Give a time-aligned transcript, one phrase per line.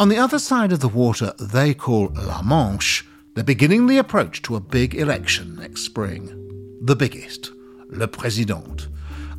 [0.00, 3.04] On the other side of the water they call La Manche,
[3.34, 6.78] they're beginning the approach to a big election next spring.
[6.80, 7.50] The biggest,
[7.88, 8.86] Le Président.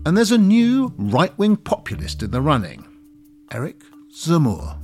[0.05, 2.83] And there's a new right wing populist in the running,
[3.53, 4.75] Eric Zemmour.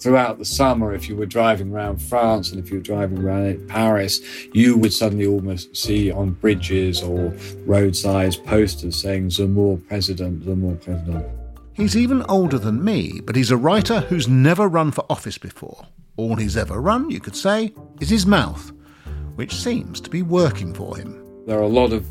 [0.00, 3.68] Throughout the summer, if you were driving around France and if you were driving around
[3.68, 4.20] Paris,
[4.52, 7.32] you would suddenly almost see on bridges or
[7.64, 11.41] roadsides posters saying Zemmour president, Zemmour president.
[11.74, 15.86] He's even older than me, but he's a writer who's never run for office before.
[16.16, 18.72] All he's ever run, you could say, is his mouth,
[19.36, 21.24] which seems to be working for him.
[21.46, 22.06] There are a lot of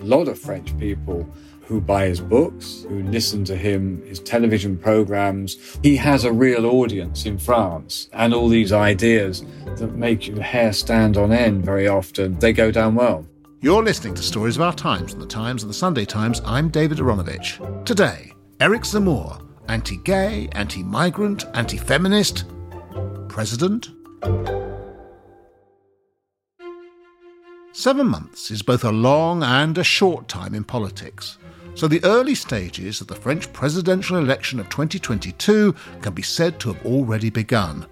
[0.00, 1.28] a lot of French people
[1.66, 5.78] who buy his books, who listen to him, his television programs.
[5.82, 9.44] He has a real audience in France, and all these ideas
[9.76, 13.26] that make your hair stand on end very often, they go down well.
[13.60, 16.40] You're listening to Stories of Our Times from the Times and the Sunday Times.
[16.44, 17.84] I'm David Aaronovitch.
[17.84, 18.31] Today,
[18.62, 22.44] Eric Zemmour, anti gay, anti migrant, anti feminist,
[23.26, 23.90] president.
[27.72, 31.38] Seven months is both a long and a short time in politics.
[31.74, 36.72] So the early stages of the French presidential election of 2022 can be said to
[36.72, 37.84] have already begun.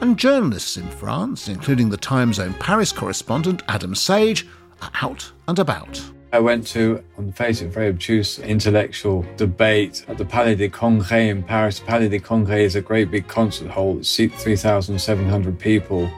[0.00, 4.46] And journalists in France, including the time zone Paris correspondent Adam Sage,
[4.80, 6.00] are out and about.
[6.32, 10.56] I went to, on the face of it, very obtuse intellectual debate at the Palais
[10.56, 11.78] des Congrès in Paris.
[11.78, 16.10] Palais des Congrès is a great big concert hall that seats 3,700 people.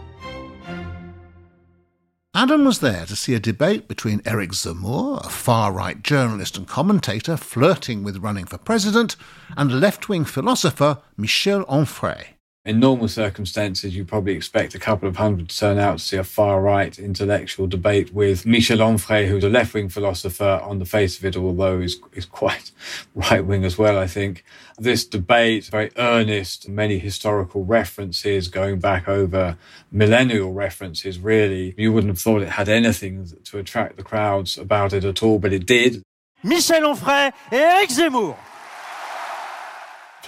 [2.34, 6.66] Adam was there to see a debate between Eric Zemmour, a far right journalist and
[6.66, 9.16] commentator flirting with running for president,
[9.56, 12.37] and left wing philosopher Michel Onfray.
[12.68, 16.18] In normal circumstances, you probably expect a couple of hundred to turn out to see
[16.18, 20.84] a far right intellectual debate with Michel Onfray, who's a left wing philosopher on the
[20.84, 22.70] face of it, although is, is quite
[23.14, 24.44] right wing as well, I think.
[24.76, 29.56] This debate, very earnest, many historical references going back over
[29.90, 31.74] millennial references, really.
[31.78, 35.38] You wouldn't have thought it had anything to attract the crowds about it at all,
[35.38, 36.02] but it did.
[36.44, 38.36] Michel Onfray et Eric Zemmour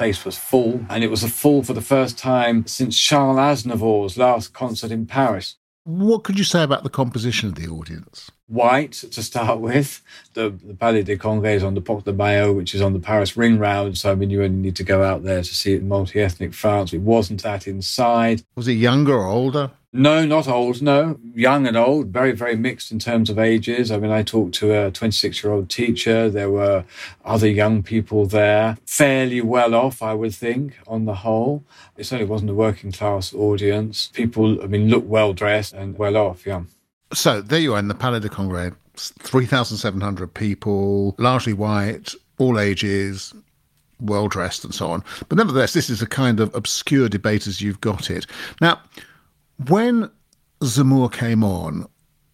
[0.00, 4.16] place was full, and it was a full for the first time since Charles Aznavour's
[4.16, 5.56] last concert in Paris.
[5.84, 8.30] What could you say about the composition of the audience?
[8.46, 10.00] White to start with.
[10.32, 13.36] The, the Palais des Congrès on the Porte de Maillot, which is on the Paris
[13.36, 13.98] Ring Road.
[13.98, 16.18] So, I mean, you only need to go out there to see it in multi
[16.18, 16.94] ethnic France.
[16.94, 18.42] It wasn't that inside.
[18.56, 19.70] Was it younger or older?
[19.92, 20.80] No, not old.
[20.80, 22.08] No, young and old.
[22.08, 23.90] Very, very mixed in terms of ages.
[23.90, 26.30] I mean, I talked to a 26 year old teacher.
[26.30, 26.84] There were
[27.24, 31.64] other young people there, fairly well off, I would think, on the whole.
[31.96, 34.10] It certainly wasn't a working class audience.
[34.12, 36.46] People, I mean, look well dressed and well off.
[36.46, 36.62] Yeah.
[37.12, 38.74] So there you are in the Palais de Congrès.
[38.96, 43.34] 3,700 people, largely white, all ages,
[43.98, 45.02] well dressed, and so on.
[45.28, 48.26] But nevertheless, this is a kind of obscure debate as you've got it.
[48.60, 48.80] Now,
[49.68, 50.10] when
[50.62, 51.86] Zemmour came on,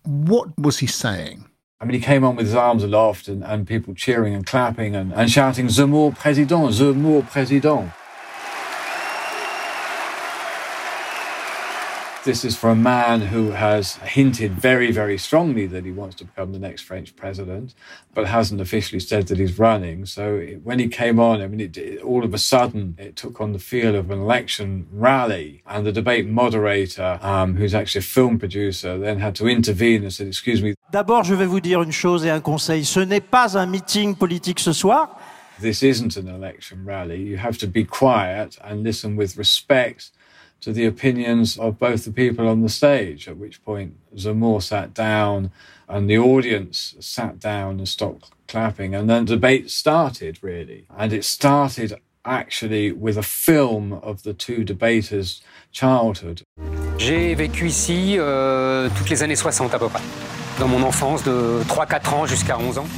[0.04, 1.46] what was he saying?
[1.80, 4.94] I mean, he came on with his arms aloft and, and people cheering and clapping
[4.94, 7.92] and, and shouting, Zemmour président, Zemmour président.
[12.26, 16.24] This is for a man who has hinted very, very strongly that he wants to
[16.24, 17.72] become the next French president,
[18.14, 20.06] but hasn't officially said that he's running.
[20.06, 23.40] So when he came on, I mean, it, it, all of a sudden it took
[23.40, 25.62] on the feel of an election rally.
[25.68, 30.12] And the debate moderator, um, who's actually a film producer, then had to intervene and
[30.12, 30.74] said, Excuse me.
[30.90, 32.84] D'abord, je vais vous dire une chose et un conseil.
[32.84, 35.16] Ce n'est pas un meeting politique ce soir.
[35.60, 37.22] This isn't an election rally.
[37.22, 40.10] You have to be quiet and listen with respect
[40.66, 44.92] to the opinions of both the people on the stage, at which point Zemmour sat
[44.92, 45.52] down
[45.88, 48.92] and the audience sat down and stopped clapping.
[48.92, 50.86] And then debate started, really.
[50.98, 55.40] And it started actually with a film of the two debaters'
[55.70, 56.42] childhood.
[56.98, 60.02] J'ai vécu ici euh, toutes les années 60 à peu près.
[60.58, 62.88] Dans mon enfance, de 3-4 ans jusqu'à 11 ans.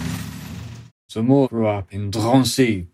[1.12, 2.86] Zemmour grew up in Drancy,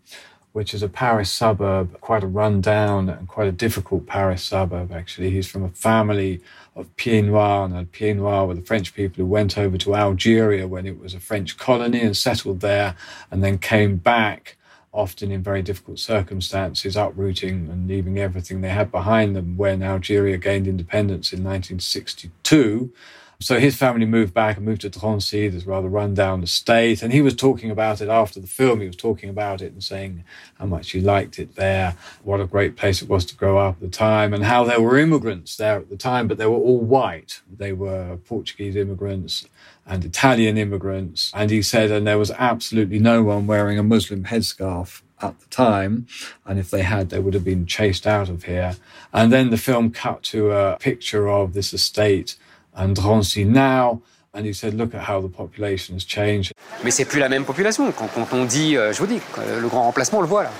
[0.55, 5.29] which is a Paris suburb, quite a run-down and quite a difficult Paris suburb, actually.
[5.29, 6.39] He's from a family
[6.77, 10.97] of Pieds Noirs, and were the French people who went over to Algeria when it
[10.97, 12.95] was a French colony and settled there,
[13.29, 14.55] and then came back
[14.93, 20.37] often in very difficult circumstances, uprooting and leaving everything they had behind them when Algeria
[20.37, 22.93] gained independence in 1962.
[23.39, 27.03] So his family moved back and moved to Drancy, this rather run-down estate.
[27.03, 28.79] And he was talking about it after the film.
[28.79, 30.23] He was talking about it and saying
[30.57, 33.75] how much he liked it there, what a great place it was to grow up
[33.75, 36.55] at the time, and how there were immigrants there at the time, but they were
[36.55, 37.41] all white.
[37.51, 39.47] They were Portuguese immigrants
[39.85, 41.31] and Italian immigrants.
[41.35, 45.45] And he said, and there was absolutely no one wearing a Muslim headscarf at the
[45.47, 46.07] time.
[46.45, 48.77] And if they had, they would have been chased out of here.
[49.13, 52.37] And then the film cut to a picture of this estate
[52.75, 54.01] and Drancy now.
[54.33, 56.51] And he said, look at how the population has changed.
[56.83, 57.89] Mais c'est plus la même population.
[57.93, 60.51] Quand, quand on dit, euh, je vous dis, le grand remplacement, on le voit là.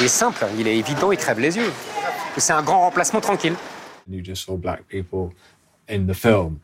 [0.00, 1.72] Il est simple, il est évident, il crève les yeux.
[2.36, 3.54] C'est un grand remplacement tranquille.
[4.08, 5.32] You just saw black people
[5.88, 6.60] in the film.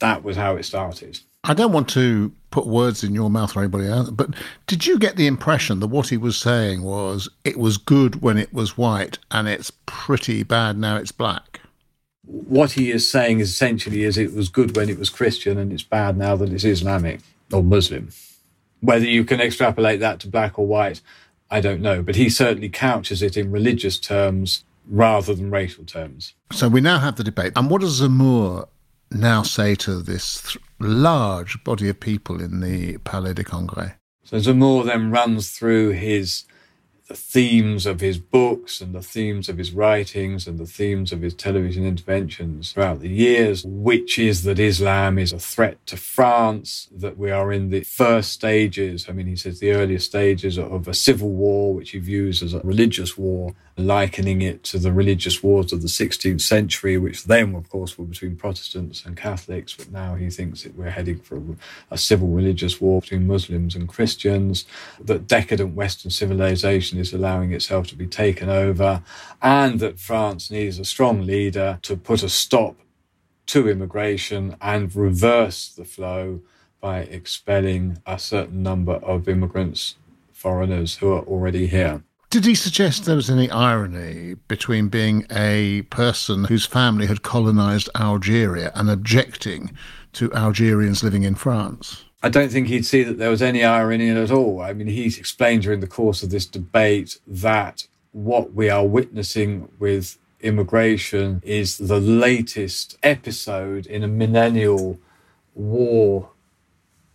[0.00, 1.20] That was how it started.
[1.44, 4.34] I don't want to put words in your mouth or anybody else, but
[4.66, 8.36] did you get the impression that what he was saying was it was good when
[8.36, 11.59] it was white and it's pretty bad now it's black?
[12.30, 15.72] What he is saying is essentially is it was good when it was Christian and
[15.72, 17.20] it's bad now that it's Islamic
[17.52, 18.10] or Muslim.
[18.80, 21.00] Whether you can extrapolate that to black or white,
[21.50, 22.02] I don't know.
[22.02, 26.34] But he certainly couches it in religious terms rather than racial terms.
[26.52, 27.52] So we now have the debate.
[27.56, 28.68] And what does Zemmour
[29.10, 33.94] now say to this th- large body of people in the Palais de Congrès?
[34.22, 36.44] So Zemmour then runs through his
[37.10, 41.22] the themes of his books and the themes of his writings and the themes of
[41.22, 46.88] his television interventions throughout the years, which is that Islam is a threat to France,
[46.92, 49.06] that we are in the first stages.
[49.08, 52.54] I mean, he says the earliest stages of a civil war, which he views as
[52.54, 57.54] a religious war, likening it to the religious wars of the 16th century, which then,
[57.54, 59.74] of course, were between Protestants and Catholics.
[59.74, 61.42] But now he thinks that we're heading for a,
[61.92, 64.64] a civil religious war between Muslims and Christians,
[65.00, 69.02] that decadent Western civilization is allowing itself to be taken over,
[69.42, 72.76] and that France needs a strong leader to put a stop
[73.46, 76.40] to immigration and reverse the flow
[76.80, 79.96] by expelling a certain number of immigrants,
[80.32, 82.02] foreigners who are already here.
[82.30, 87.90] Did he suggest there was any irony between being a person whose family had colonized
[87.96, 89.72] Algeria and objecting
[90.12, 92.04] to Algerians living in France?
[92.22, 94.62] I don't think he'd see that there was any irony in it at all.
[94.62, 99.68] I mean, he's explained during the course of this debate that what we are witnessing
[99.80, 105.00] with immigration is the latest episode in a millennial
[105.56, 106.30] war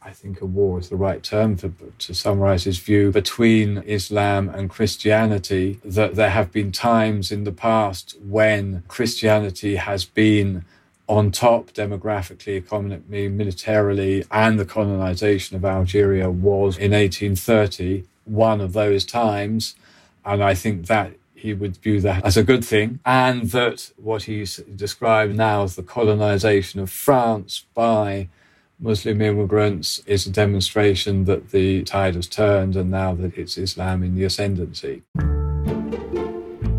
[0.06, 4.50] I think a war is the right term for, to summarize his view between Islam
[4.50, 10.63] and Christianity, that there have been times in the past when Christianity has been
[11.07, 18.74] on top demographically, economically, militarily, and the colonization of Algeria was in 1830, one of
[18.74, 19.75] those times.
[20.24, 23.00] And I think that he would view that as a good thing.
[23.07, 24.45] And that what he
[24.76, 28.28] described now as the colonization of France by
[28.80, 34.04] Muslim immigrants is a demonstration that the tide has turned and now that it's Islam
[34.04, 35.04] in the ascendancy.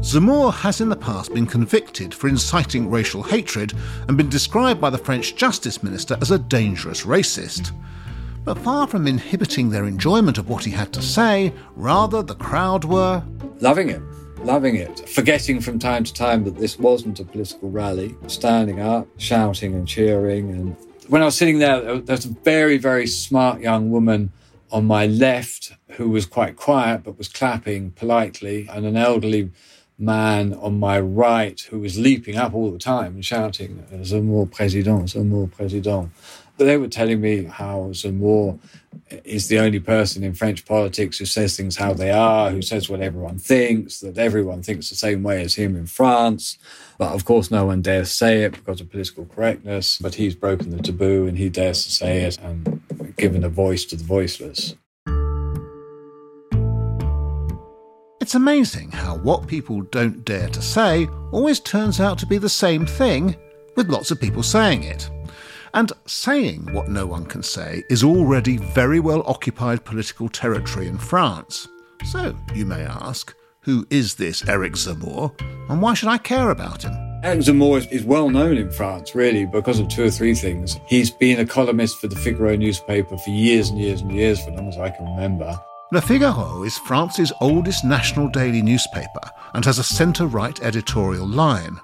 [0.00, 3.72] Zemmour has in the past been convicted for inciting racial hatred
[4.06, 7.72] and been described by the French Justice Minister as a dangerous racist.
[8.44, 12.84] But far from inhibiting their enjoyment of what he had to say, rather the crowd
[12.84, 13.24] were
[13.60, 14.02] loving it
[14.40, 19.08] loving it, forgetting from time to time that this wasn't a political rally, standing up,
[19.16, 20.76] shouting and cheering and
[21.08, 24.32] when I was sitting there, there was a very, very smart young woman
[24.70, 29.50] on my left who was quite quiet but was clapping politely, and an elderly
[29.98, 35.04] man on my right who was leaping up all the time and shouting, Zemmour président,
[35.04, 36.10] Zemmour président.
[36.58, 38.58] They were telling me how Zemmour
[39.24, 42.88] is the only person in French politics who says things how they are, who says
[42.88, 46.56] what everyone thinks, that everyone thinks the same way as him in France.
[46.98, 49.98] But of course, no one dares say it because of political correctness.
[49.98, 52.80] But he's broken the taboo and he dares to say it and
[53.16, 54.74] given a voice to the voiceless.
[58.20, 62.48] It's amazing how what people don't dare to say always turns out to be the
[62.48, 63.36] same thing
[63.76, 65.08] with lots of people saying it.
[65.76, 70.96] And saying what no one can say is already very well occupied political territory in
[70.96, 71.68] France.
[72.06, 76.82] So, you may ask, who is this Eric Zemmour, and why should I care about
[76.82, 76.94] him?
[77.22, 80.78] Eric Zemmour is, is, well known in France, really, because of two or three things.
[80.86, 84.52] He's been a columnist for the Figaro newspaper for years and years and years, for
[84.52, 85.60] as long as I can remember.
[85.92, 91.78] Le Figaro is France's oldest national daily newspaper and has a centre right editorial line.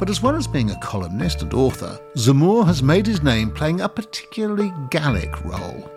[0.00, 3.82] But as well as being a columnist and author, Zemmour has made his name playing
[3.82, 5.90] a particularly Gallic role.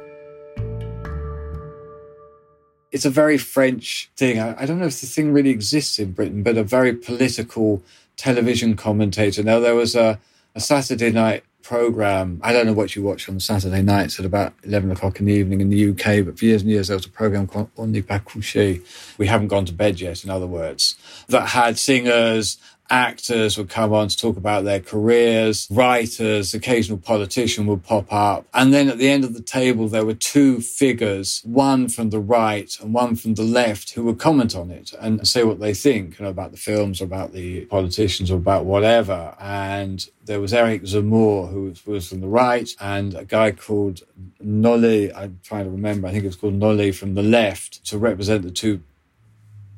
[2.91, 4.41] It's a very French thing.
[4.41, 7.81] I, I don't know if the thing really exists in Britain, but a very political
[8.17, 9.41] television commentator.
[9.41, 10.19] Now, there was a,
[10.53, 12.41] a Saturday night program.
[12.43, 15.33] I don't know what you watch on Saturday nights at about 11 o'clock in the
[15.33, 17.91] evening in the UK, but for years and years there was a program called On
[17.91, 18.81] n'est pas couché.
[19.17, 20.95] We haven't gone to bed yet, in other words,
[21.29, 22.57] that had singers
[22.89, 28.45] actors would come on to talk about their careers, writers, occasional politician would pop up.
[28.53, 32.19] And then at the end of the table, there were two figures, one from the
[32.19, 35.73] right and one from the left, who would comment on it and say what they
[35.73, 39.35] think you know, about the films or about the politicians or about whatever.
[39.39, 44.01] And there was Eric Zemmour, who was, from the right, and a guy called
[44.41, 47.97] Naulleau, I'm trying to remember, I think it was called Naulleau from the left, to
[47.97, 48.81] represent the two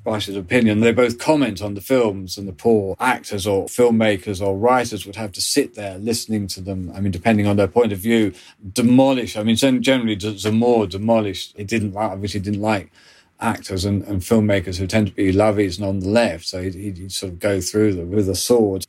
[0.06, 0.80] writer's opinion.
[0.80, 5.16] They both comment on the films, and the poor actors or filmmakers or writers would
[5.16, 6.92] have to sit there listening to them.
[6.96, 8.34] I mean, depending on their point of view,
[8.74, 9.36] demolish.
[9.36, 11.56] I mean, generally, Zemmour demolished.
[11.58, 12.92] He didn't obviously didn't like
[13.40, 16.46] actors and, and filmmakers who tend to be lovies and on the left.
[16.46, 18.86] So he'd, he'd sort of go through them with a sword.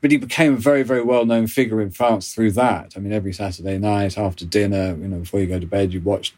[0.00, 2.94] But he became a very, very well known figure in France through that.
[2.96, 6.00] I mean, every Saturday night after dinner, you know, before you go to bed, you
[6.00, 6.34] watch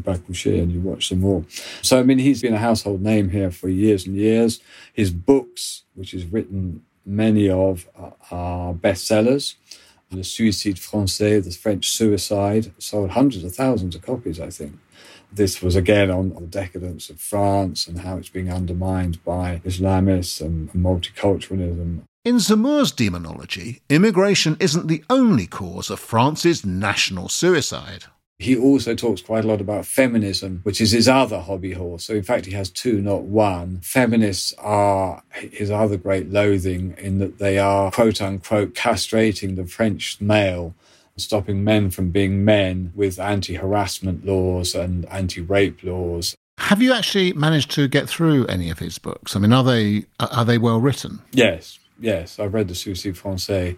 [0.00, 1.44] Couché and you watch some more.
[1.82, 4.60] So, I mean, he's been a household name here for years and years.
[4.92, 7.88] His books, which he's written many of,
[8.30, 9.54] are bestsellers.
[10.10, 14.74] Le Suicide Français, the French suicide, sold hundreds of thousands of copies, I think.
[15.32, 20.42] This was again on the decadence of France and how it's being undermined by Islamists
[20.42, 22.02] and multiculturalism.
[22.24, 28.04] In Zemmour's demonology, immigration isn't the only cause of France's national suicide.
[28.38, 32.04] He also talks quite a lot about feminism, which is his other hobby horse.
[32.04, 33.80] So, in fact, he has two, not one.
[33.82, 40.20] Feminists are his other great loathing in that they are, quote unquote, castrating the French
[40.20, 40.74] male
[41.16, 46.34] stopping men from being men with anti harassment laws and anti rape laws.
[46.58, 49.34] Have you actually managed to get through any of his books?
[49.34, 51.20] I mean, are they are they well written?
[51.32, 52.38] Yes, yes.
[52.38, 53.76] I've read the Suicide Francais.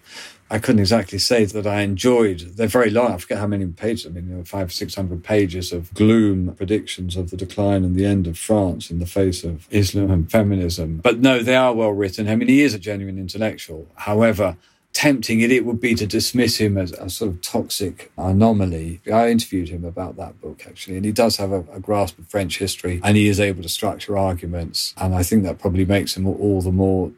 [0.50, 2.40] I couldn't exactly say that I enjoyed.
[2.40, 3.12] They're very long.
[3.12, 4.06] I forget how many pages.
[4.06, 7.96] I mean, there were five, six hundred pages of gloom predictions of the decline and
[7.96, 10.98] the end of France in the face of Islam and feminism.
[11.02, 12.28] But no, they are well written.
[12.28, 13.86] I mean, he is a genuine intellectual.
[13.94, 14.56] However,
[14.94, 19.00] tempting it it would be to dismiss him as a sort of toxic anomaly.
[19.12, 22.28] I interviewed him about that book actually, and he does have a, a, grasp of
[22.28, 24.94] French history and he is able to structure arguments.
[24.96, 27.10] And I think that probably makes him all the more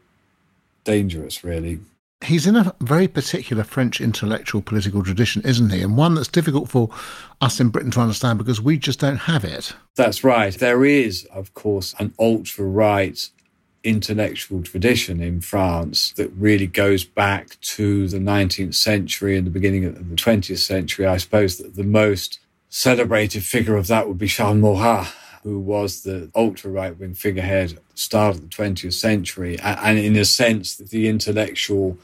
[0.87, 1.81] dangerous, really
[2.25, 5.83] he's in a very particular French intellectual political tradition, isn't he?
[5.83, 6.88] And one that's difficult for
[7.40, 9.73] us in Britain to understand because we just don't have it.
[9.97, 10.52] That's right.
[10.55, 13.28] There is, of course, an ultra right
[13.85, 19.85] intellectual tradition in France that really goes back to the 19th century and the beginning
[19.85, 21.07] of the 20th century.
[21.07, 25.07] I suppose that the most celebrated figure of that would be Charles Maurras,
[25.46, 29.96] who was the ultra right wing figurehead at the start of the 20th century, and
[29.96, 31.96] in a sense, the intellectual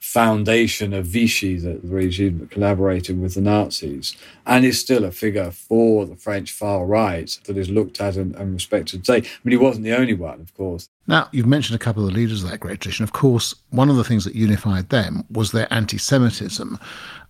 [0.00, 4.16] foundation of Vichy, the regime that collaborated with the Nazis,
[4.46, 8.34] and is still a figure for the French far right that is looked at and,
[8.36, 9.28] and respected today.
[9.44, 10.88] But he wasn't the only one, of course.
[11.06, 13.02] Now, you've mentioned a couple of the leaders of that great tradition.
[13.02, 16.78] Of course, one of the things that unified them was their anti Semitism.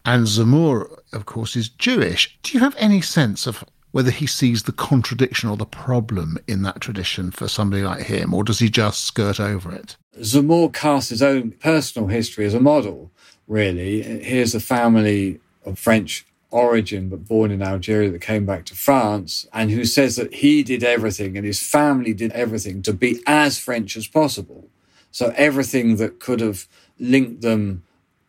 [0.04, 2.38] And Zemmour, of course, is Jewish.
[2.44, 6.62] Do you have any sense of whether he sees the contradiction or the problem in
[6.62, 9.96] that tradition for somebody like him, or does he just skirt over it?
[10.20, 13.10] Zemmour casts his own personal history as a model,
[13.46, 14.02] really.
[14.02, 19.46] Here's a family of French origin, but born in Algeria that came back to France,
[19.52, 23.58] and who says that he did everything and his family did everything to be as
[23.58, 24.68] French as possible.
[25.10, 26.66] So everything that could have
[26.98, 27.84] linked them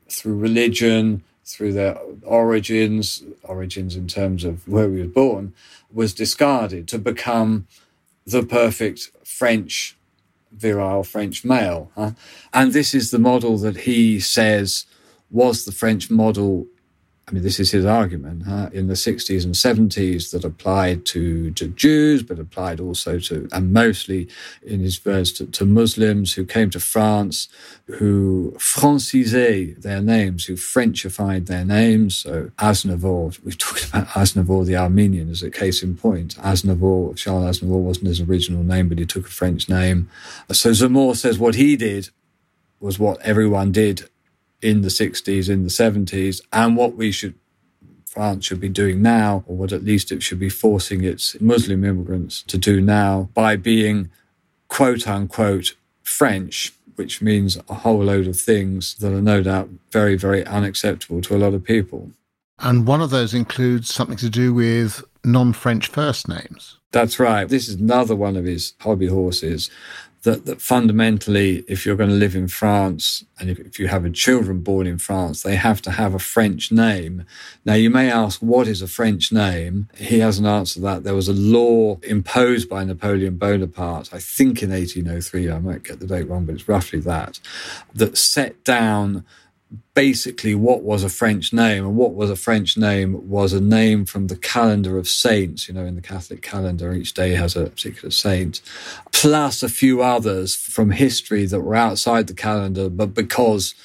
[0.10, 5.54] through religion, through their origins, origins in terms of where he was born,
[5.92, 7.68] was discarded to become
[8.26, 9.98] the perfect French
[10.52, 11.92] virile French male.
[11.96, 12.12] Huh?
[12.54, 14.86] And this is the model that he says
[15.32, 16.68] was the French model
[17.30, 21.68] I mean, this is his argument in the 60s and 70s that applied to, to
[21.68, 24.28] Jews, but applied also to, and mostly
[24.64, 27.48] in his verse to, to Muslims who came to France,
[27.86, 32.18] who francisé their names, who Frenchified their names.
[32.18, 36.36] So Aznavour, we've talked about Aznavour the Armenian as a case in point.
[36.38, 40.10] Aznavour, Charles Aznavour wasn't his original name, but he took a French name.
[40.52, 42.10] So Zemmour says what he did
[42.80, 44.10] was what everyone did
[44.62, 47.36] in the 60s, in the 70s, and what we should
[48.10, 51.84] France should be doing now, or what at least it should be forcing its Muslim
[51.84, 54.10] immigrants to do now by being
[54.68, 60.16] quote unquote French, which means a whole load of things that are no doubt very,
[60.16, 62.12] very unacceptable to a lot of people.
[62.58, 66.78] And one of those includes something to do with non French first names.
[66.92, 67.48] That's right.
[67.48, 69.70] This is another one of his hobby horses
[70.24, 74.04] that, that fundamentally, if you're going to live in France and if, if you have
[74.04, 77.26] a children born in France, they have to have a French name.
[77.64, 79.88] Now, you may ask, what is a French name?
[79.98, 81.04] He hasn't answered that.
[81.04, 86.00] There was a law imposed by Napoleon Bonaparte, I think in 1803, I might get
[86.00, 87.40] the date wrong, but it's roughly that,
[87.96, 89.24] that set down
[89.94, 91.86] basically what was a French name.
[91.86, 95.68] And what was a French name was a name from the calendar of saints.
[95.68, 98.62] You know, in the Catholic calendar, each day has a particular saint,
[99.12, 103.76] plus a few others from history that were outside the calendar, but because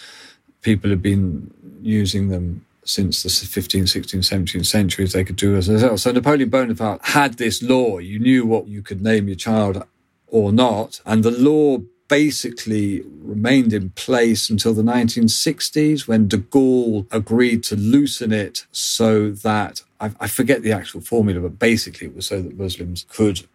[0.63, 5.69] people had been using them since the 15th, 16th, 17th centuries, they could do as
[5.69, 5.97] well.
[5.97, 7.99] So Napoleon Bonaparte had this law.
[7.99, 9.83] You knew what you could name your child
[10.27, 11.01] or not.
[11.07, 17.77] And the law basically remained in place until the 1960s when de Gaulle agreed to
[17.77, 22.43] loosen it so that I, I, forget the actual formula, but basically it was so
[22.43, 23.47] that Muslims could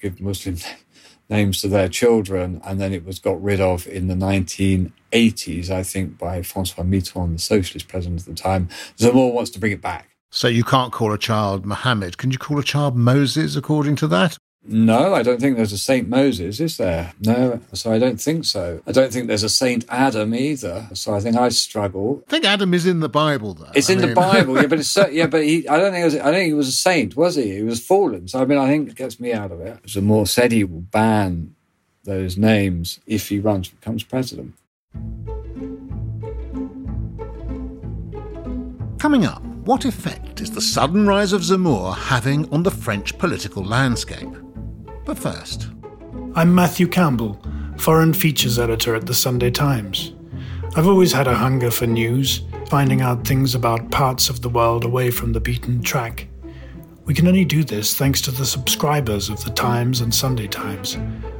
[0.00, 0.56] give Muslim
[1.28, 2.60] names to their children.
[2.64, 7.32] And then it was got rid of in the 1980s, I think, by Francois Mitterrand,
[7.32, 8.68] the socialist president at the time.
[8.96, 10.08] Zemmour wants to bring it back.
[10.30, 12.18] So you can't call a child Mohammed.
[12.18, 14.36] Can you call a child Moses according to that?
[14.64, 17.14] No, I don't think there's a Saint Moses, is there?
[17.20, 18.82] No, so I don't think so.
[18.86, 20.88] I don't think there's a Saint Adam either.
[20.92, 22.22] So I think I struggle.
[22.26, 23.70] I think Adam is in the Bible, though.
[23.74, 24.08] It's I in mean...
[24.10, 25.66] the Bible, yeah, but it's yeah, but he.
[25.68, 26.14] I don't think it was.
[26.16, 27.54] I don't think he was a saint, was he?
[27.54, 28.28] He was fallen.
[28.28, 29.82] So I mean, I think it gets me out of it.
[29.84, 31.54] Zemmour said he will ban
[32.04, 34.54] those names if he runs becomes president.
[38.98, 43.64] Coming up, what effect is the sudden rise of Zemmour having on the French political
[43.64, 44.28] landscape?
[45.08, 45.68] But first,
[46.34, 47.42] I'm Matthew Campbell,
[47.78, 50.12] foreign features editor at the Sunday Times.
[50.76, 54.84] I've always had a hunger for news, finding out things about parts of the world
[54.84, 56.28] away from the beaten track.
[57.06, 60.98] We can only do this thanks to the subscribers of the Times and Sunday Times.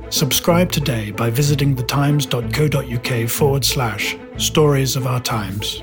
[0.08, 5.82] Subscribe today by visiting thetimes.co.uk forward slash stories of our times.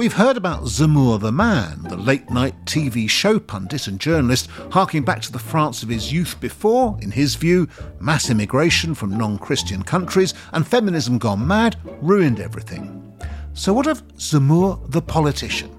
[0.00, 5.02] We've heard about Zemmour the man, the late night TV show pundit and journalist, harking
[5.02, 9.36] back to the France of his youth before, in his view, mass immigration from non
[9.36, 13.14] Christian countries and feminism gone mad ruined everything.
[13.52, 15.70] So, what of Zemmour the politician?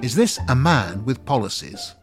[0.00, 1.94] Is this a man with policies?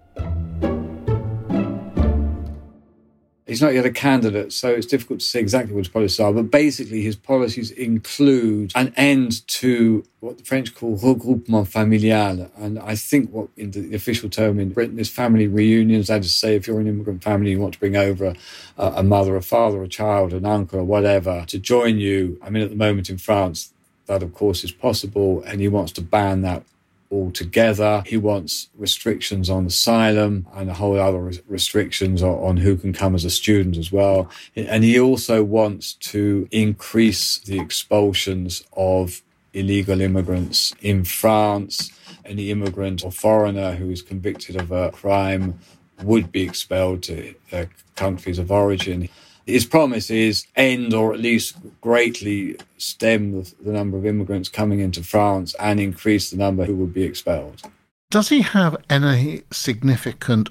[3.50, 6.32] He's not yet a candidate, so it's difficult to say exactly what his policies are.
[6.32, 12.52] But basically, his policies include an end to what the French call regroupement familial.
[12.56, 16.10] And I think what in the official term in Britain is family reunions.
[16.10, 18.36] That is to say, if you're an immigrant family, you want to bring over
[18.78, 22.40] a, a mother, a father, a child, an uncle, or whatever to join you.
[22.44, 23.74] I mean, at the moment in France,
[24.06, 25.42] that of course is possible.
[25.42, 26.64] And he wants to ban that
[27.12, 28.04] altogether.
[28.06, 33.26] He wants restrictions on asylum and a whole other restrictions on who can come as
[33.26, 34.30] a student as well.
[34.56, 39.22] And he also wants to increase the expulsions of
[39.54, 41.92] illegal immigrants in France.
[42.26, 45.60] Any immigrant or foreigner who is convicted of a crime
[46.04, 49.10] would be expelled to their countries of origin.
[49.50, 55.04] His promise is end or at least greatly stem the, number of immigrants coming into
[55.04, 57.64] France and increase the number who would be expelled.
[58.12, 60.50] Does he have any significant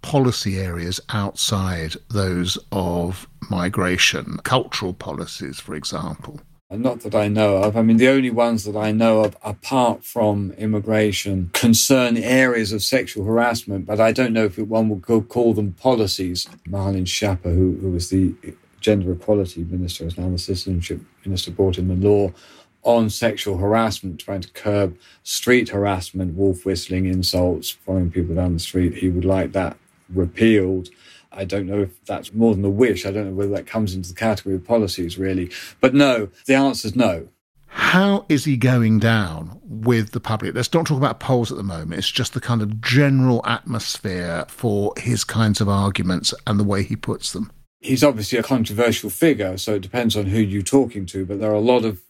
[0.00, 6.40] policy areas outside those of migration, cultural policies, for example?
[6.70, 7.78] Not that I know of.
[7.78, 12.82] I mean, the only ones that I know of, apart from immigration, concern areas of
[12.82, 16.46] sexual harassment, but I don't know if one would call them policies.
[16.68, 18.34] Marlene Schiappa, who, who was the
[18.80, 22.34] gender equality minister, is now the citizenship minister, brought in the law
[22.82, 28.60] on sexual harassment, trying to curb street harassment, wolf whistling, insults, following people down the
[28.60, 28.92] street.
[28.92, 29.78] He would like that
[30.10, 30.90] repealed.
[31.38, 33.06] I don't know if that's more than a wish.
[33.06, 35.52] I don't know whether that comes into the category of policies, really.
[35.80, 37.28] But no, the answer is no.
[37.68, 40.56] How is he going down with the public?
[40.56, 41.94] Let's not talk about polls at the moment.
[41.94, 46.82] It's just the kind of general atmosphere for his kinds of arguments and the way
[46.82, 47.52] he puts them.
[47.80, 51.24] He's obviously a controversial figure, so it depends on who you're talking to.
[51.24, 52.00] But there are a lot of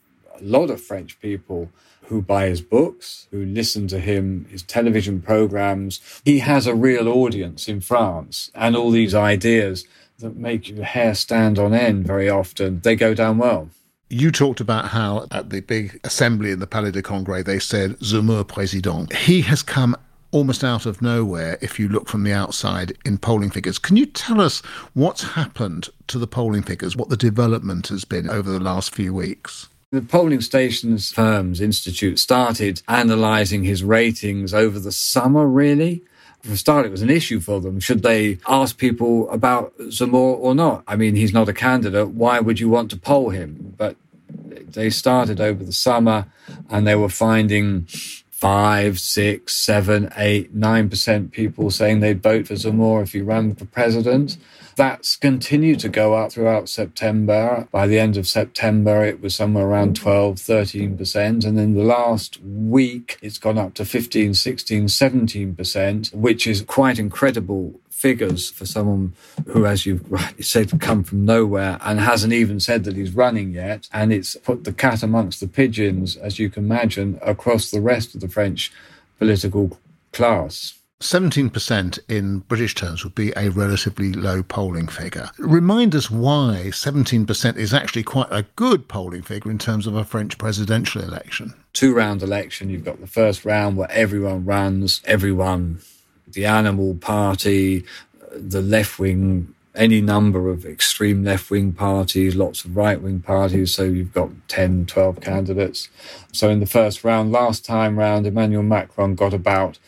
[0.41, 1.71] a lot of French people
[2.09, 6.01] who buy his books, who listen to him, his television programs.
[6.25, 9.87] He has a real audience in France, and all these ideas
[10.19, 13.69] that make your hair stand on end very often, they go down well.
[14.11, 17.99] You talked about how at the big assembly in the Palais de Congrès they said
[18.01, 19.13] Zemmour président.
[19.13, 19.95] He has come
[20.31, 23.79] almost out of nowhere if you look from the outside in polling figures.
[23.79, 24.61] Can you tell us
[24.95, 29.13] what's happened to the polling figures, what the development has been over the last few
[29.13, 29.69] weeks?
[29.91, 36.03] The polling stations firms institute started analysing his ratings over the summer, really.
[36.43, 37.81] For a start, it was an issue for them.
[37.81, 40.83] Should they ask people about Zemmour or not?
[40.87, 42.09] I mean, he's not a candidate.
[42.09, 43.75] Why would you want to poll him?
[43.79, 43.97] But
[44.29, 46.27] they started over the summer
[46.69, 47.87] and they were finding
[48.31, 53.55] five, six, seven, eight, nine percent people saying they'd vote for Zemmour if he ran
[53.55, 54.37] for president.
[54.79, 57.67] That's continued to go up throughout September.
[57.73, 60.05] By the end of September, it was somewhere around mm-hmm.
[60.05, 61.45] 12, 13%.
[61.45, 67.01] And in the last week, it's gone up to 15, 16, 17%, which is quite
[67.01, 69.15] incredible figures for someone
[69.49, 73.51] who, as you rightly said, come from nowhere and hasn't even said that he's running
[73.51, 73.89] yet.
[73.93, 78.15] And it's put the cat amongst the pigeons, as you can imagine, across the rest
[78.15, 78.71] of the French
[79.19, 79.77] political
[80.13, 80.75] class.
[81.01, 85.31] 17% in British terms would be a relatively low polling figure.
[85.39, 90.05] Remind us why 17% is actually quite a good polling figure in terms of a
[90.05, 91.55] French presidential election.
[91.73, 95.81] Two round election, you've got the first round where everyone runs, everyone,
[96.27, 97.85] the animal party,
[98.33, 103.73] the left wing any number of extreme left wing parties, lots of right wing parties.
[103.73, 105.89] So you've got 10, 12 candidates.
[106.33, 109.79] So in the first round, last time round, Emmanuel Macron got about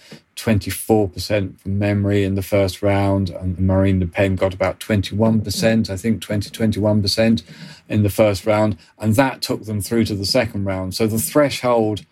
[0.40, 5.96] 24% from memory in the first round, and Marine Le Pen got about 21%, I
[5.96, 7.42] think 20, 21%
[7.88, 10.94] in the first round, and that took them through to the second round.
[10.94, 12.04] So the threshold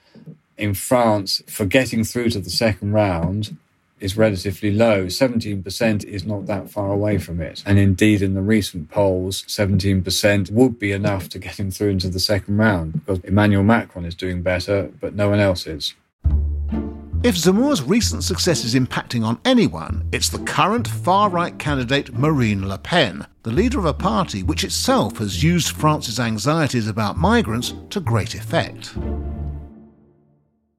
[0.56, 3.56] in France for getting through to the second round
[4.00, 5.06] is relatively low.
[5.06, 7.62] 17% is not that far away from it.
[7.66, 12.08] And indeed, in the recent polls, 17% would be enough to get him through into
[12.08, 15.94] the second round because Emmanuel Macron is doing better, but no one else is.
[17.24, 22.68] If Zemmour's recent success is impacting on anyone, it's the current far right candidate Marine
[22.68, 27.74] Le Pen, the leader of a party which itself has used France's anxieties about migrants
[27.90, 28.96] to great effect.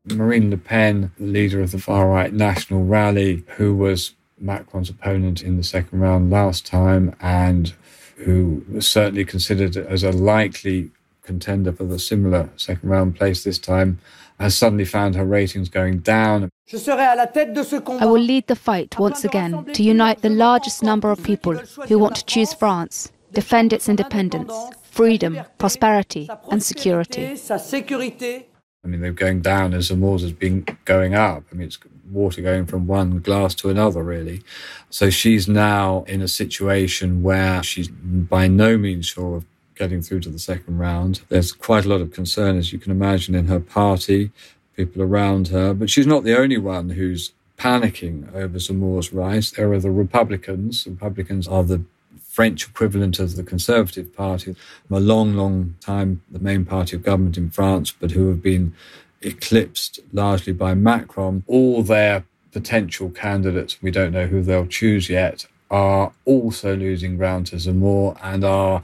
[0.06, 5.44] Marine Le Pen, the leader of the far right National Rally, who was Macron's opponent
[5.44, 7.74] in the second round last time and
[8.16, 10.90] who was certainly considered as a likely
[11.22, 14.00] contender for the similar second round place this time,
[14.40, 16.50] has suddenly found her ratings going down.
[16.72, 22.00] I will lead the fight once again to unite the largest number of people who
[22.00, 27.36] want to choose France, defend its independence, freedom, prosperity, and security.
[28.82, 31.44] I mean, they're going down as the Zemmour's has been going up.
[31.52, 34.42] I mean, it's water going from one glass to another, really.
[34.90, 39.46] So she's now in a situation where she's by no means sure of
[39.80, 41.22] getting through to the second round.
[41.30, 44.32] There's quite a lot of concern, as you can imagine, in her party,
[44.76, 45.74] people around her.
[45.74, 49.52] But she's not the only one who's panicking over Zemmour's rise.
[49.52, 50.86] There are the Republicans.
[50.86, 51.82] Republicans are the
[52.22, 54.56] French equivalent of the Conservative Party,
[54.92, 58.74] a long, long time the main party of government in France, but who have been
[59.22, 61.44] eclipsed largely by Macron.
[61.48, 67.48] All their potential candidates, we don't know who they'll choose yet, are also losing ground
[67.48, 68.84] to Zamora and are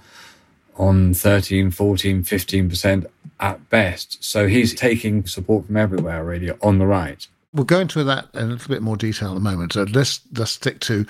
[0.77, 3.05] on 13, 14, 15%
[3.39, 4.23] at best.
[4.23, 7.25] So he's taking support from everywhere, really, on the right.
[7.53, 9.73] We'll go into that in a little bit more detail in a moment.
[9.73, 11.05] So let's, let's stick to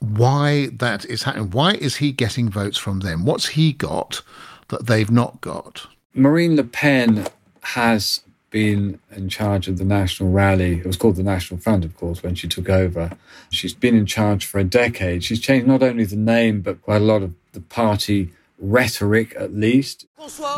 [0.00, 1.50] why that is happening.
[1.50, 3.24] Why is he getting votes from them?
[3.24, 4.22] What's he got
[4.68, 5.86] that they've not got?
[6.14, 7.26] Marine Le Pen
[7.62, 10.78] has been in charge of the National Rally.
[10.78, 13.12] It was called the National Front, of course, when she took over.
[13.50, 15.22] She's been in charge for a decade.
[15.22, 19.54] She's changed not only the name, but quite a lot of the party rhetoric, at
[19.54, 20.06] least.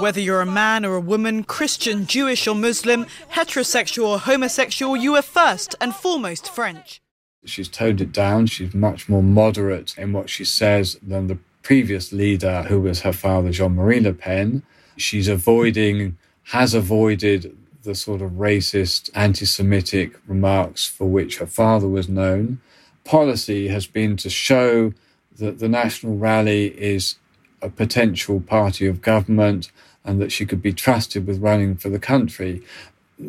[0.01, 5.15] Whether you're a man or a woman, Christian, Jewish or Muslim, heterosexual or homosexual, you
[5.17, 7.01] are first and foremost French.
[7.45, 8.47] She's toned it down.
[8.47, 13.13] She's much more moderate in what she says than the previous leader, who was her
[13.13, 14.63] father, Jean Marie Le Pen.
[14.97, 21.89] She's avoiding, has avoided the sort of racist, anti Semitic remarks for which her father
[21.89, 22.61] was known.
[23.05, 24.93] Policy has been to show
[25.39, 27.17] that the National Rally is
[27.63, 29.71] a potential party of government
[30.05, 32.63] and that she could be trusted with running for the country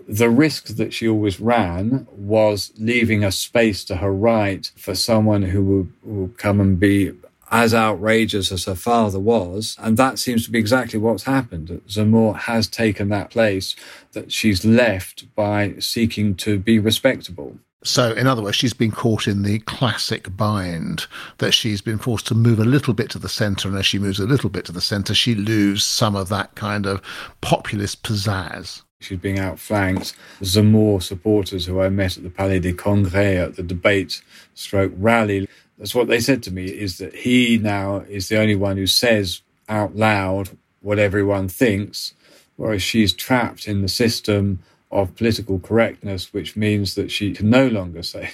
[0.08, 5.44] the risk that she always ran was leaving a space to her right for someone
[5.44, 7.12] who will, come and be
[7.52, 9.78] as outrageous as her father was.
[9.80, 11.82] And that seems to be exactly what's happened.
[11.88, 13.76] Zemmour has taken that place
[14.14, 17.58] that she's left by seeking to be respectable.
[17.84, 21.06] So, in other words, she's been caught in the classic bind
[21.40, 24.00] that she's been forced to move a little bit to the centre, and as she
[24.00, 27.02] moves a little bit to the centre, she loses some of that kind of
[27.42, 28.84] populist pizzazz.
[29.02, 30.16] She's being outflanked.
[30.42, 34.22] Zemmour supporters who I met at the Palais des Congrès at the debate
[34.54, 35.48] stroke rally.
[35.78, 38.88] That's what they said to me is that he now is the only one who
[38.88, 42.14] says out loud what everyone thinks,
[42.56, 44.60] whereas she's trapped in the system
[44.94, 48.32] of political correctness, which means that she can no longer say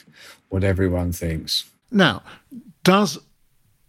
[0.50, 1.66] what everyone thinks.
[1.92, 2.22] Now,
[2.84, 3.18] does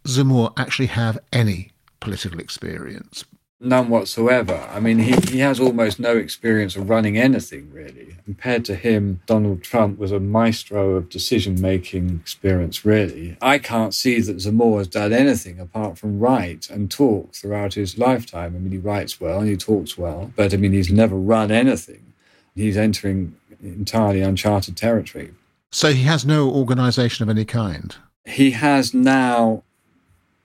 [0.05, 3.25] Zemmour actually have any political experience?
[3.63, 4.67] None whatsoever.
[4.71, 8.15] I mean, he, he has almost no experience of running anything, really.
[8.25, 13.37] Compared to him, Donald Trump was a maestro of decision making experience, really.
[13.39, 17.99] I can't see that Zemmour has done anything apart from write and talk throughout his
[17.99, 18.55] lifetime.
[18.55, 21.51] I mean, he writes well and he talks well, but I mean, he's never run
[21.51, 22.10] anything.
[22.55, 25.33] He's entering entirely uncharted territory.
[25.71, 27.95] So he has no organization of any kind?
[28.25, 29.63] He has now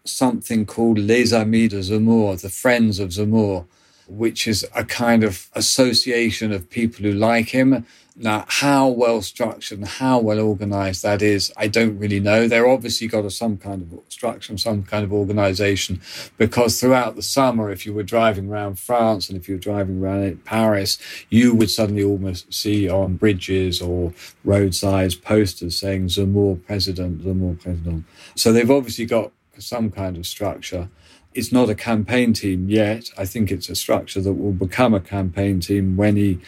[0.05, 3.67] something called Les Amis de Zemmour, the Friends of Zemmour,
[4.09, 7.87] which is a kind of association of people who like him.
[8.19, 12.49] Now, how well structured and how well organized that is, I don't really know.
[12.49, 16.01] They're obviously got a, some kind of structure, some kind of organization,
[16.39, 20.03] because throughout the summer, if you were driving around France and if you were driving
[20.03, 24.15] around Paris, you would suddenly almost see on bridges or
[24.45, 28.07] roadsides posters saying Zemmour president, Zemmour president.
[28.35, 30.89] So they've obviously got some kind of structure.
[31.37, 33.11] It's not a campaign team yet.
[33.19, 36.39] I think it's a structure that will become a campaign team when he,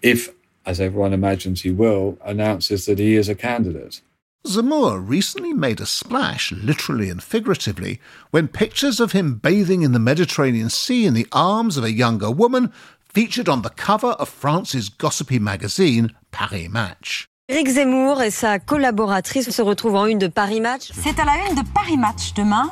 [0.00, 0.30] if,
[0.64, 4.00] as everyone imagines he will, announces that he is a candidate.
[4.46, 8.00] Zemmour recently made a splash, literally and figuratively,
[8.30, 12.30] when pictures of him bathing in the Mediterranean Sea in the arms of a younger
[12.30, 12.72] woman
[13.12, 17.26] featured on the cover of France's gossipy magazine Paris Match.
[17.50, 20.92] Éric Zemmour et sa collaboratrice se retrouvent en une de Paris Match.
[20.94, 22.70] C'est à la une de Paris Match demain.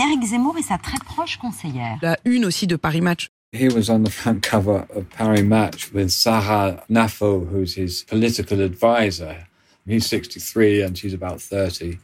[0.00, 1.98] Éric Zemmour et sa très proche conseillère.
[2.00, 3.28] La une aussi de Paris Match.
[3.52, 8.62] He was on the front cover of Paris Match with Sarah Knafo, who's his political
[8.62, 9.46] advisor.
[9.86, 11.98] He's 63 and she's about 30.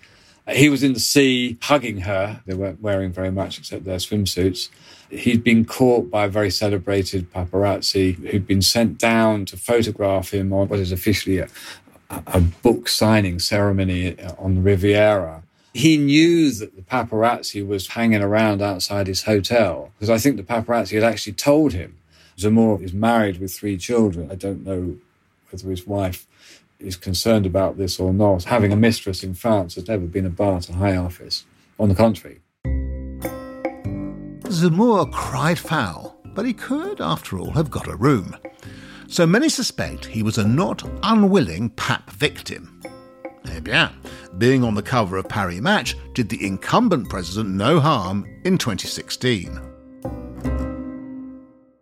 [0.52, 2.42] He was in the sea hugging her.
[2.46, 4.68] They weren't wearing very much except their swimsuits.
[5.08, 10.52] He'd been caught by a very celebrated paparazzi who'd been sent down to photograph him
[10.52, 11.48] on what is officially a,
[12.10, 15.42] a book signing ceremony on the Riviera.
[15.76, 20.42] He knew that the paparazzi was hanging around outside his hotel because I think the
[20.42, 21.98] paparazzi had actually told him
[22.38, 24.30] Zemmour is married with three children.
[24.32, 24.96] I don't know
[25.50, 26.26] whether his wife
[26.78, 28.44] is concerned about this or not.
[28.44, 31.44] Having a mistress in France has never been a bar to high office.
[31.78, 32.40] On the contrary.
[34.48, 38.34] Zemmour cried foul, but he could, after all, have got a room.
[39.08, 42.80] So many suspect he was a not unwilling pap victim.
[43.48, 43.90] Eh bien,
[44.38, 49.60] being on the cover of Paris Match did the incumbent president no harm in 2016.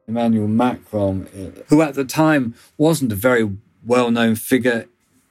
[0.06, 1.26] Emmanuel Macron,
[1.68, 3.50] who at the time wasn't a very
[3.84, 4.86] well known figure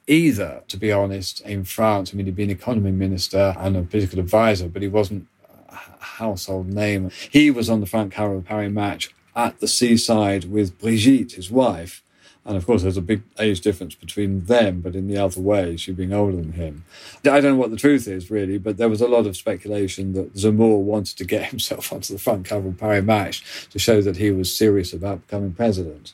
[0.06, 2.12] either, to be honest, in France.
[2.12, 5.26] I mean, he'd been economy minister and a political advisor, but he wasn't
[5.70, 7.10] a household name.
[7.30, 11.50] He was on the front cover of Paris Match at the seaside with Brigitte, his
[11.50, 12.02] wife.
[12.46, 15.76] And of course, there's a big age difference between them, but in the other way,
[15.76, 16.84] she being older than him.
[17.24, 20.12] I don't know what the truth is, really, but there was a lot of speculation
[20.12, 24.02] that Zemmour wanted to get himself onto the front cover of Paris Match to show
[24.02, 26.12] that he was serious about becoming president.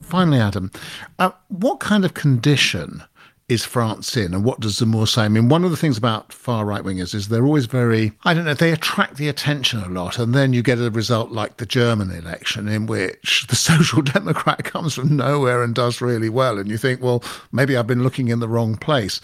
[0.00, 0.70] Finally, Adam,
[1.18, 3.02] uh, what kind of condition
[3.48, 5.22] is France in, and what does Zemmour say?
[5.22, 8.34] I mean, one of the things about far right wingers is they're always very, I
[8.34, 11.56] don't know, they attract the attention a lot, and then you get a result like
[11.56, 16.58] the German election in which the Social Democrat comes from nowhere and does really well,
[16.58, 19.20] and you think, well, maybe I've been looking in the wrong place.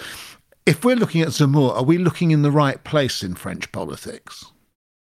[0.66, 4.44] If we're looking at Zemmour, are we looking in the right place in French politics?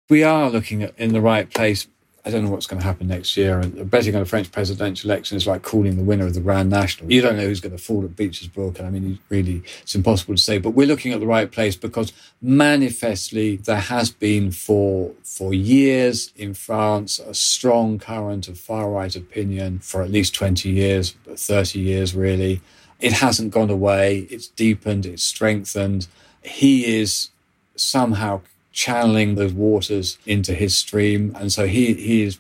[0.10, 1.88] We are looking in the right place
[2.26, 3.60] I don't know what's going to happen next year.
[3.60, 6.70] And betting on a French presidential election is like calling the winner of the Grand
[6.70, 7.12] National.
[7.12, 8.78] You don't know who's going to fall at Becher's Brook.
[8.78, 10.58] And I mean, really, it's impossible to say.
[10.58, 16.34] But we're looking at the right place because manifestly there has been for for years
[16.36, 21.80] in France a strong current of far right opinion for at least 20 years, 30
[21.80, 22.62] years really.
[23.00, 24.28] It hasn't gone away.
[24.30, 25.06] It's deepened.
[25.06, 26.08] It's strengthened.
[26.44, 27.30] He is
[27.76, 31.36] somehow channeling those waters into his stream.
[31.40, 32.40] And so he, he is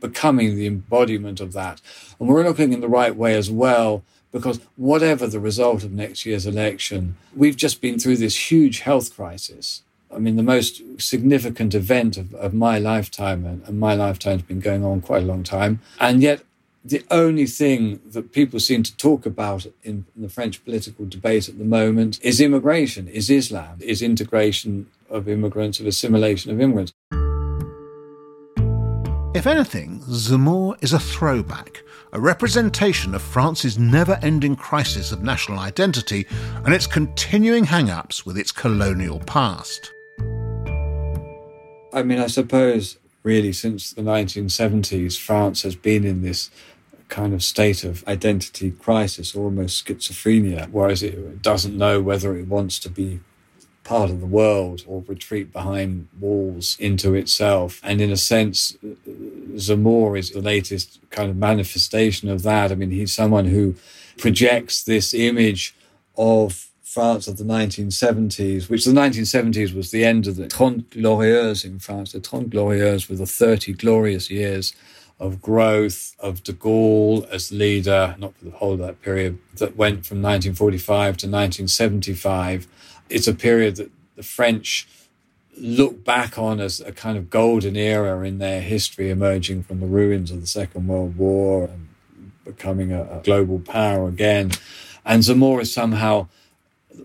[0.00, 1.80] becoming the embodiment of that.
[2.18, 6.26] And we're looking in the right way as well, because whatever the result of next
[6.26, 9.82] year's election, we've just been through this huge health crisis.
[10.14, 14.60] I mean, the most significant event of, of my lifetime, and, and my lifetime's been
[14.60, 15.80] going on quite a long time.
[16.00, 16.42] And yet,
[16.84, 21.58] the only thing that people seem to talk about in the French political debate at
[21.58, 26.92] the moment is immigration, is Islam, is integration of immigrants, of assimilation of immigrants.
[29.34, 35.58] If anything, Zemmour is a throwback, a representation of France's never ending crisis of national
[35.58, 36.26] identity
[36.64, 39.92] and its continuing hang ups with its colonial past.
[41.92, 46.50] I mean, I suppose really since the 1970s, France has been in this
[47.08, 52.78] kind of state of identity crisis, almost schizophrenia, whereas it doesn't know whether it wants
[52.80, 53.20] to be
[53.88, 57.80] part of the world or retreat behind walls into itself.
[57.82, 58.76] And in a sense,
[59.54, 62.70] Zemmour is the latest kind of manifestation of that.
[62.70, 63.76] I mean, he's someone who
[64.18, 65.74] projects this image
[66.18, 71.64] of France of the 1970s, which the 1970s was the end of the Trente Glorieuses
[71.64, 72.12] in France.
[72.12, 74.74] The Trente Glorieuses were the 30 glorious years
[75.18, 79.76] of growth of de Gaulle as leader, not for the whole of that period, that
[79.76, 82.68] went from 1945 to 1975
[83.08, 84.88] it's a period that the French
[85.56, 89.86] look back on as a kind of golden era in their history, emerging from the
[89.86, 91.88] ruins of the Second World War and
[92.44, 94.52] becoming a, a global power again.
[95.04, 96.28] And Zemmour is somehow,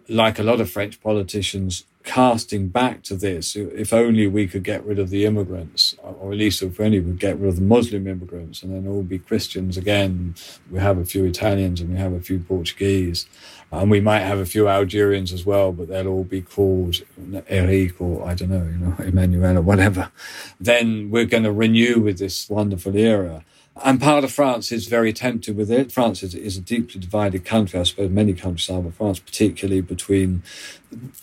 [0.07, 3.55] like a lot of French politicians, casting back to this.
[3.55, 7.11] If only we could get rid of the immigrants, or at least if only we
[7.11, 10.35] could get rid of the Muslim immigrants, and then all be Christians again.
[10.69, 13.25] We have a few Italians and we have a few Portuguese.
[13.71, 16.97] And we might have a few Algerians as well, but they'll all be called
[17.47, 20.11] Eric or I don't know, you know, Emmanuel or whatever.
[20.59, 23.43] Then we're going to renew with this wonderful era.
[23.81, 25.91] And part of France is very tempted with it.
[25.91, 27.79] France is, is, a deeply divided country.
[27.79, 30.43] I suppose many countries are, but France particularly between,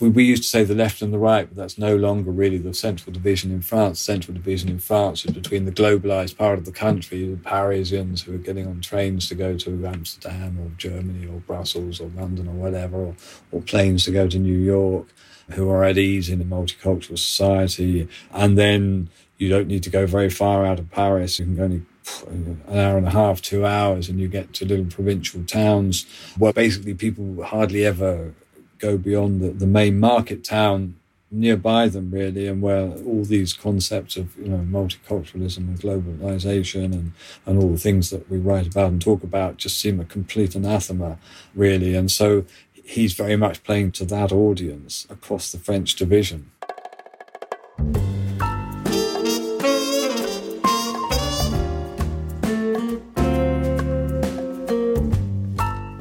[0.01, 2.57] we, we, used to say the left and the right, but that's no longer really
[2.57, 4.01] the central division in France.
[4.01, 8.35] Central division in France is between the globalized part of the country, the Parisians who
[8.35, 12.53] are getting on trains to go to Amsterdam or Germany or Brussels or London or
[12.53, 13.15] whatever, or,
[13.53, 15.07] or planes to go to New York,
[15.51, 18.09] who are at ease in a multicultural society.
[18.33, 21.39] And then you don't need to go very far out of Paris.
[21.39, 21.81] You can only
[22.27, 26.05] an hour and a half, two hours, and you get to little provincial towns
[26.37, 28.33] where basically people hardly ever
[28.79, 30.95] go beyond the, the main market town
[31.33, 37.13] nearby them really and where all these concepts of you know multiculturalism and globalization and
[37.45, 40.55] and all the things that we write about and talk about just seem a complete
[40.55, 41.17] anathema
[41.55, 41.95] really.
[41.95, 42.43] And so
[42.83, 46.51] he's very much playing to that audience across the french division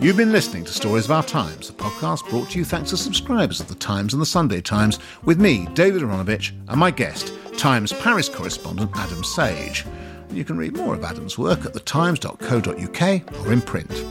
[0.00, 2.96] You've been listening to Stories of Our Times, a podcast brought to you thanks to
[2.96, 7.34] subscribers of The Times and The Sunday Times, with me, David Aaronovitch, and my guest,
[7.58, 9.84] Times Paris correspondent Adam Sage.
[10.30, 14.06] You can read more of Adam's work at thetimes.co.uk or in print.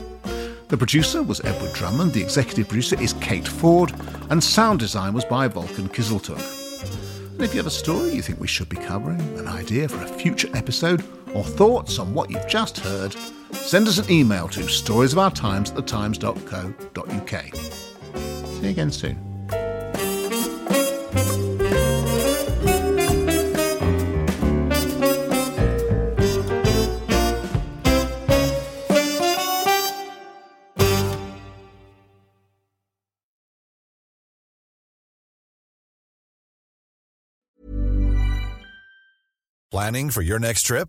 [0.68, 3.92] The producer was Edward Drummond, the executive producer is Kate Ford,
[4.30, 7.32] and sound design was by Volkan Kiziltunc.
[7.32, 10.00] And if you have a story you think we should be covering, an idea for
[10.04, 11.02] a future episode,
[11.34, 13.16] or thoughts on what you've just heard,
[13.62, 17.54] send us an email to storiesofourtimes at thetimes.co.uk.
[18.46, 19.30] See you again soon.
[39.70, 40.88] Planning for your next trip?